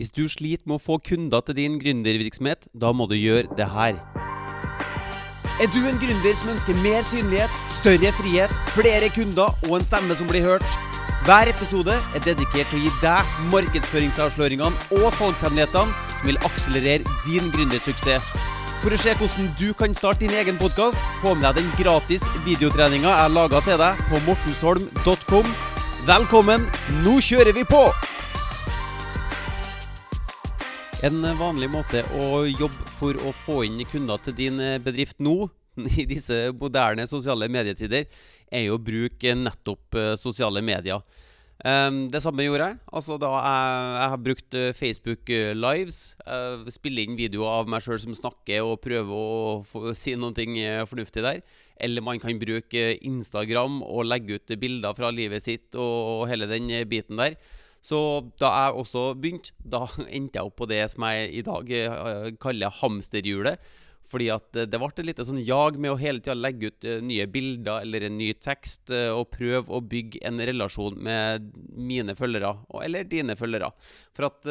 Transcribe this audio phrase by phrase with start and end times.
[0.00, 3.66] Hvis du sliter med å få kunder til din gründervirksomhet, da må du gjøre det
[3.68, 3.98] her.
[5.60, 10.14] Er du en gründer som ønsker mer synlighet, større frihet, flere kunder og en stemme
[10.16, 10.64] som blir hørt?
[11.26, 17.52] Hver episode er dedikert til å gi deg markedsføringsavsløringene og salgshemmelighetene som vil akselerere din
[17.52, 18.30] gründersuksess.
[18.80, 22.24] For å se hvordan du kan starte din egen podkast, få med deg den gratis
[22.48, 25.52] videotreninga jeg har laga til deg på mortensholm.com.
[26.08, 26.64] Velkommen,
[27.04, 27.84] nå kjører vi på!
[31.00, 35.46] En vanlig måte å jobbe for å få inn kunder til din bedrift nå,
[35.96, 38.04] i disse moderne sosiale medietider,
[38.52, 41.00] er jo å bruke nettopp eh, sosiale medier.
[41.64, 42.78] Um, det samme gjorde jeg.
[42.92, 46.02] Altså da jeg, jeg har brukt uh, Facebook Lives.
[46.76, 49.32] Spille inn videoer av meg sjøl som snakker, og prøve å
[49.64, 51.40] få, si noe fornuftig der.
[51.80, 56.68] Eller man kan bruke Instagram og legge ut bilder fra livet sitt og hele den
[56.92, 57.40] biten der.
[57.80, 57.98] Så
[58.40, 62.26] da jeg også begynte, da endte jeg opp på det som jeg i dag uh,
[62.42, 63.70] kaller hamsterhjulet.
[64.10, 66.98] Fordi at det ble et lite sånn jag med å hele tida legge ut uh,
[67.04, 72.56] nye bilder eller en ny tekst, og prøve å bygge en relasjon med mine følgere,
[72.84, 73.70] eller dine følgere.
[74.16, 74.42] For at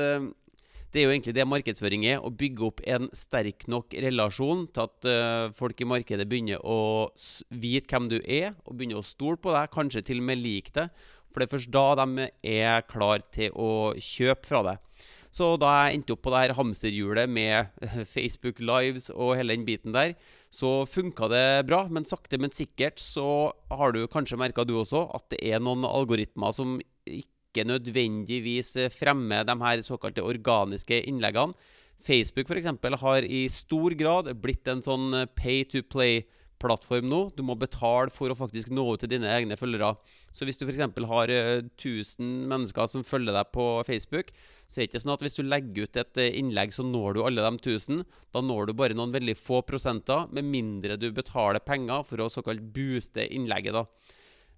[0.90, 2.24] det er jo egentlig det markedsføring er.
[2.24, 7.12] Å bygge opp en sterk nok relasjon til at folk i markedet begynner å
[7.52, 10.74] vite hvem du er, og begynner å stole på deg, kanskje til og med like
[10.74, 10.88] det.
[11.30, 14.86] For det er først da de er klar til å kjøpe fra deg.
[15.30, 17.70] Så da jeg endte opp på det her hamsterhjulet med
[18.14, 20.16] Facebook Lives og hele den biten der,
[20.50, 21.84] så funka det bra.
[21.90, 25.86] Men sakte, men sikkert så har du kanskje merka du også at det er noen
[25.86, 31.54] algoritmer som ikke nødvendigvis fremmer de her såkalte organiske innleggene.
[32.00, 32.70] Facebook f.eks.
[33.02, 36.24] har i stor grad blitt en sånn pay to play
[36.62, 37.20] plattform nå.
[37.36, 39.94] Du må betale for å faktisk nå ut til dine egne følgere.
[40.36, 40.82] Så hvis du f.eks.
[41.10, 44.32] har 1000 eh, mennesker som følger deg på Facebook,
[44.68, 47.18] så er det ikke sånn at hvis du legger ut et eh, innlegg, så når
[47.18, 48.06] du alle de 1000.
[48.36, 52.30] Da når du bare noen veldig få prosenter, med mindre du betaler penger for å
[52.32, 53.80] såkalt booste innlegget.
[53.80, 53.86] da.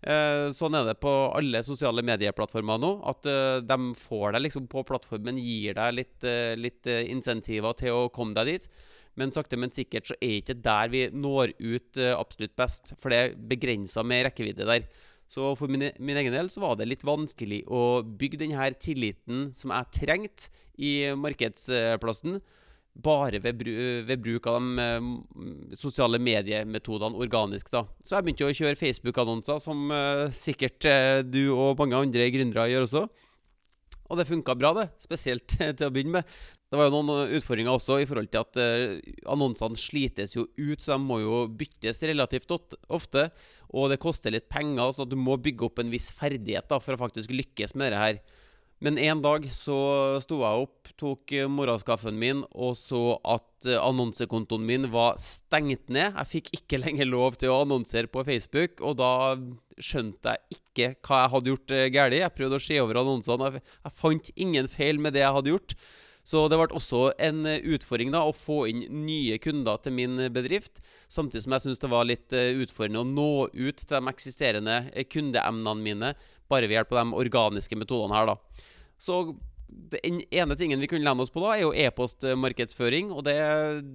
[0.01, 2.94] Eh, sånn er det på alle sosiale medieplattformer nå.
[3.09, 3.28] At
[3.68, 8.56] de får deg liksom på plattformen, gir deg litt, litt insentiver til å komme deg
[8.56, 8.72] dit.
[9.19, 12.94] Men sakte, men sikkert så er ikke der vi når ut uh, absolutt best.
[13.01, 14.88] For det er begrensa med rekkevidde der.
[15.31, 19.45] Så for min, min, egen del så var det litt vanskelig å bygge denne tilliten
[19.55, 22.41] som jeg trengte i markedsplassen,
[22.91, 23.61] bare ved,
[24.03, 27.71] ved bruk av de uh, sosiale mediemetodene organisk.
[27.71, 27.85] da.
[28.03, 30.88] Så jeg begynte å kjøre Facebook-annonser, som uh, sikkert
[31.31, 33.05] du og mange andre gründere gjør også.
[34.11, 34.89] Og det funka bra, det.
[34.99, 35.47] Spesielt
[35.79, 36.35] til å begynne med.
[36.72, 40.79] Det var jo noen utfordringer også i forhold til at uh, annonsene slites jo ut,
[40.79, 43.25] så de må jo byttes relativt ofte.
[43.71, 46.79] Og det koster litt penger, sånn at du må bygge opp en viss ferdighet da,
[46.83, 48.21] for å faktisk lykkes med det her.
[48.81, 49.78] Men en dag så
[50.24, 56.16] sto jeg opp, tok morgenskaffen min og så at eh, annonsekontoen min var stengt ned.
[56.18, 59.14] Jeg fikk ikke lenger lov til å annonsere på Facebook, og da
[59.81, 62.18] skjønte jeg ikke hva jeg hadde gjort eh, galt.
[62.18, 63.52] Jeg prøvde å se over annonsene.
[63.62, 65.78] Jeg fant ingen feil med det jeg hadde gjort.
[66.23, 70.19] Så det ble også en eh, utfordring da, å få inn nye kunder til min
[70.33, 70.83] bedrift.
[71.09, 74.77] Samtidig som jeg syntes det var litt eh, utfordrende å nå ut til de eksisterende
[74.93, 76.13] eh, kundeemnene mine
[76.51, 78.33] bare ved hjelp av de organiske metodene her.
[78.33, 78.67] da.
[79.01, 79.23] Så
[79.71, 83.11] den ene tingen vi kunne lene oss på da, er jo e-postmarkedsføring.
[83.15, 83.35] Og det,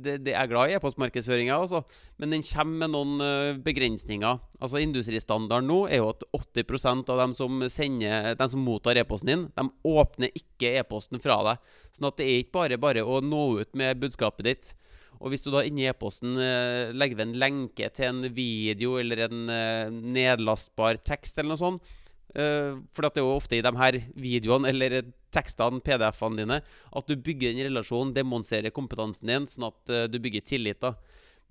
[0.05, 1.83] det, det, er glad i e-postmarkedsføringa, altså.
[2.21, 4.41] Men den kommer med noen uh, begrensninger.
[4.61, 9.33] Altså Industristandarden nå er jo at 80% av dem som, sender, dem som mottar e-posten
[9.33, 11.71] din, de åpner ikke e-posten fra deg.
[11.97, 14.73] Sånn at det er ikke bare bare å nå ut med budskapet ditt.
[15.17, 19.27] Og hvis du da inni e-posten uh, legger ved en lenke til en video eller
[19.29, 21.95] en uh, nedlastbar tekst eller noe sånt,
[22.35, 24.99] for det er jo ofte i de her videoene eller
[25.37, 26.63] tekstene, PDF-ene dine,
[26.97, 30.81] at du bygger en relasjon, demonstrerer kompetansen din, sånn at uh, du bygger tillit.
[30.83, 30.95] da.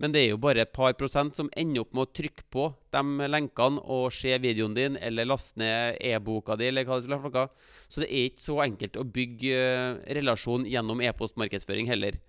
[0.02, 2.66] Men det er jo bare et par prosent som ender opp med å trykke på
[2.92, 7.22] de lenkene og se videoen din, eller laste ned e-boka di, eller hva det skulle
[7.24, 7.48] være.
[7.88, 12.20] Så det er ikke så enkelt å bygge uh, relasjon gjennom e-postmarkedsføring heller.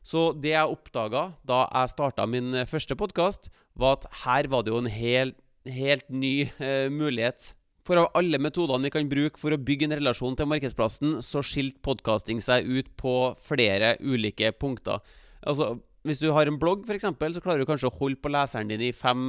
[0.00, 4.72] Så det jeg oppdaga da jeg starta min første podkast, var at her var det
[4.72, 5.36] jo en helt,
[5.68, 6.48] helt ny
[6.88, 7.50] mulighet
[7.90, 11.42] for av alle metodene vi kan bruke for å bygge en relasjon til markedsplassen, så
[11.42, 15.00] skilte podkasting seg ut på flere ulike punkter.
[15.42, 15.72] Altså,
[16.06, 18.84] hvis du har en blogg, f.eks., så klarer du kanskje å holde på leseren din
[18.86, 19.24] i fem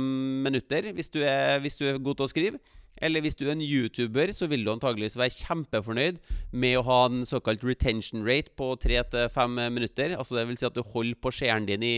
[0.46, 2.62] minutter hvis du, er, hvis du er god til å skrive.
[3.02, 6.20] Eller hvis du er en YouTuber, så vil du antageligvis være kjempefornøyd
[6.54, 10.14] med å ha en såkalt retention rate på tre til fem minutter.
[10.20, 11.96] Altså det vil si at du holder på seeren din i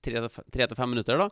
[0.00, 1.20] tre til fem minutter.
[1.20, 1.28] da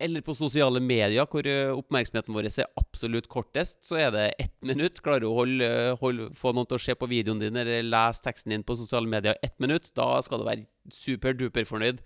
[0.00, 4.56] eller på sosiale medier, hvor eh, oppmerksomheten vår er absolutt kortest, så er det ett
[4.70, 5.02] minutt.
[5.04, 5.70] Klarer du å holde,
[6.00, 9.10] holde, få noen til å se på videoen din eller lese teksten din på sosiale
[9.10, 12.02] medier ett minutt, da skal du være superduper fornøyd.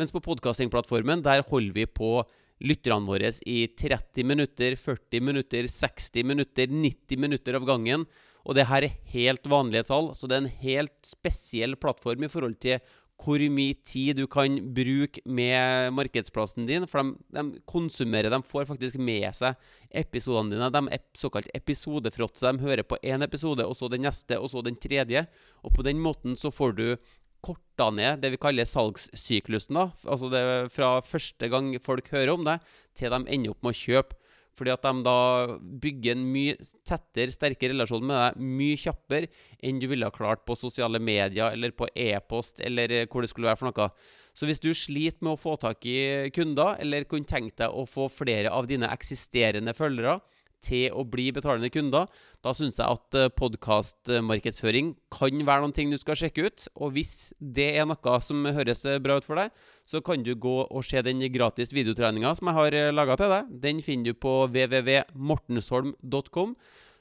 [0.00, 2.14] Mens på podkastingplattformen, der holder vi på
[2.62, 8.06] lytterne våre i 30 minutter, 40 minutter, 60 minutter, 90 minutter av gangen.
[8.42, 12.30] Og det her er helt vanlige tall, så det er en helt spesiell plattform i
[12.32, 12.82] forhold til
[13.22, 16.86] hvor mye tid du kan bruke med markedsplassen din.
[16.90, 19.58] For de, de konsumerer, de får faktisk med seg
[20.02, 20.70] episodene dine.
[20.74, 22.50] De er såkalt episodefråtse.
[22.50, 25.26] De hører på én episode, og så den neste, og så den tredje.
[25.62, 26.86] Og på den måten så får du
[27.42, 29.74] korta ned det vi kaller salgssyklusen.
[29.74, 30.42] da, altså det
[30.74, 32.60] Fra første gang folk hører om det,
[32.98, 34.18] til de ender opp med å kjøpe.
[34.58, 35.18] Fordi at de da
[35.82, 36.56] bygger en mye
[36.88, 39.30] tettere, sterkere relasjon med deg mye kjappere
[39.64, 43.48] enn du ville ha klart på sosiale medier eller på e-post eller hvor det skulle
[43.48, 43.88] være for noe.
[44.36, 47.84] Så hvis du sliter med å få tak i kunder, eller kunne tenkt deg å
[47.88, 50.20] få flere av dine eksisterende følgere,
[50.62, 52.06] til å bli betalende kunder,
[52.44, 56.68] da syns jeg at eh, podkastmarkedsføring kan være noen ting du skal sjekke ut.
[56.78, 59.48] Og hvis det er noe som høres eh, bra ut for deg,
[59.88, 63.30] så kan du gå og se den gratis videotreninga som jeg har eh, laga til
[63.34, 63.42] deg.
[63.66, 66.50] Den finner du på www.mortensholm.com.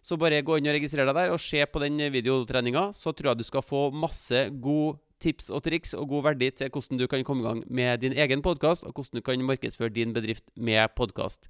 [0.02, 2.84] Så bare gå inn og registrer deg der, og se på den videotreninga.
[2.98, 6.72] Så tror jeg du skal få masse god tips og triks og god verdi til
[6.74, 9.94] hvordan du kan komme i gang med din egen podkast, og hvordan du kan markedsføre
[9.94, 11.50] din bedrift med podkast.